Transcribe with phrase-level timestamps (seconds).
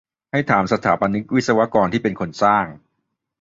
[0.31, 2.65] ให้ถามสถาปนิก-วิศวกร ที่เป็นคนสร้าง